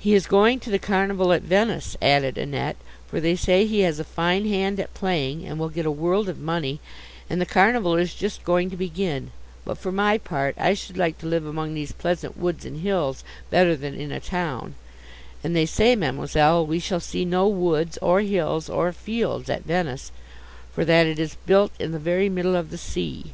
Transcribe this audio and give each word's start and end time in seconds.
"He 0.00 0.12
is 0.14 0.26
going 0.26 0.58
to 0.58 0.70
the 0.70 0.78
Carnival 0.80 1.32
at 1.32 1.42
Venice," 1.42 1.96
added 2.02 2.36
Annette, 2.36 2.76
"for 3.06 3.20
they 3.20 3.36
say 3.36 3.64
he 3.64 3.82
has 3.82 4.00
a 4.00 4.02
fine 4.02 4.44
hand 4.48 4.80
at 4.80 4.92
playing, 4.92 5.46
and 5.46 5.56
will 5.56 5.68
get 5.68 5.86
a 5.86 5.90
world 5.92 6.28
of 6.28 6.40
money; 6.40 6.80
and 7.30 7.40
the 7.40 7.46
Carnival 7.46 7.94
is 7.94 8.12
just 8.12 8.42
going 8.42 8.70
to 8.70 8.76
begin: 8.76 9.30
but 9.64 9.78
for 9.78 9.92
my 9.92 10.18
part, 10.18 10.56
I 10.58 10.74
should 10.74 10.98
like 10.98 11.18
to 11.18 11.28
live 11.28 11.46
among 11.46 11.74
these 11.74 11.92
pleasant 11.92 12.36
woods 12.36 12.64
and 12.64 12.80
hills, 12.80 13.22
better 13.48 13.76
than 13.76 13.94
in 13.94 14.10
a 14.10 14.18
town; 14.18 14.74
and 15.44 15.54
they 15.54 15.64
say 15.64 15.94
Ma'amselle, 15.94 16.66
we 16.66 16.80
shall 16.80 16.98
see 16.98 17.24
no 17.24 17.46
woods, 17.46 17.96
or 18.02 18.22
hills, 18.22 18.68
or 18.68 18.90
fields, 18.92 19.48
at 19.48 19.62
Venice, 19.62 20.10
for 20.72 20.84
that 20.84 21.06
it 21.06 21.20
is 21.20 21.36
built 21.46 21.70
in 21.78 21.92
the 21.92 22.00
very 22.00 22.28
middle 22.28 22.56
of 22.56 22.70
the 22.70 22.78
sea." 22.78 23.32